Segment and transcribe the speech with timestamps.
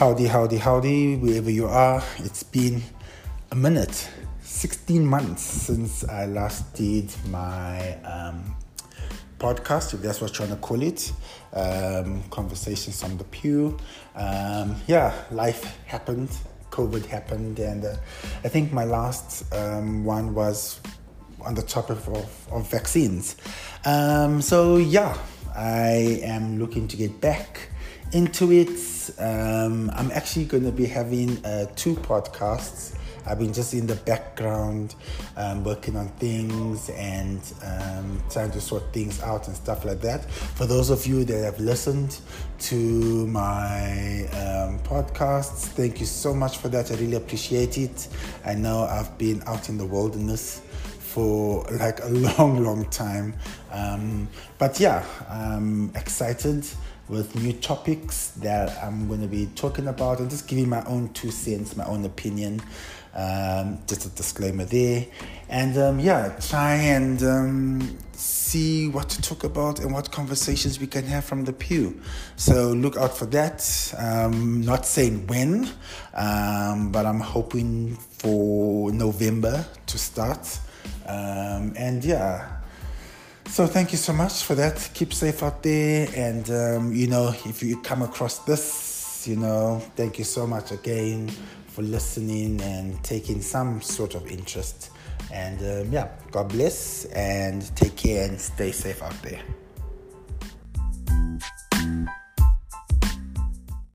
[0.00, 2.02] Howdy, howdy, howdy, wherever you are.
[2.20, 2.82] It's been
[3.50, 4.08] a minute,
[4.40, 8.56] 16 months since I last did my um,
[9.38, 11.12] podcast, if that's what you're trying to call it.
[11.52, 13.76] Um, conversations on the pew.
[14.16, 16.30] Um, yeah, life happened,
[16.70, 17.96] COVID happened, and uh,
[18.42, 20.80] I think my last um, one was
[21.44, 23.36] on the topic of, of vaccines.
[23.84, 25.14] Um, so, yeah,
[25.54, 27.68] I am looking to get back
[28.12, 29.10] into it.
[29.18, 32.96] Um, I'm actually going to be having uh, two podcasts.
[33.26, 34.94] I've been just in the background
[35.36, 40.28] um, working on things and um, trying to sort things out and stuff like that.
[40.30, 42.18] For those of you that have listened
[42.60, 46.90] to my um, podcasts, thank you so much for that.
[46.90, 48.08] I really appreciate it.
[48.44, 50.62] I know I've been out in the wilderness
[51.10, 53.34] for like a long, long time.
[53.72, 54.28] Um,
[54.58, 56.64] but yeah, I'm excited
[57.08, 61.12] with new topics that I'm going to be talking about and just giving my own
[61.12, 62.62] two cents, my own opinion.
[63.12, 65.04] Um, just a disclaimer there.
[65.48, 70.86] And um, yeah, try and um, see what to talk about and what conversations we
[70.86, 72.00] can have from the pew.
[72.36, 73.94] So look out for that.
[73.98, 75.68] Um, not saying when,
[76.14, 80.60] um, but I'm hoping for November to start.
[81.06, 82.60] Um, and yeah,
[83.46, 84.90] so thank you so much for that.
[84.94, 89.82] Keep safe out there, and um, you know if you come across this, you know,
[89.96, 91.28] thank you so much again
[91.66, 94.90] for listening and taking some sort of interest.
[95.32, 99.40] And um, yeah, God bless and take care and stay safe out there.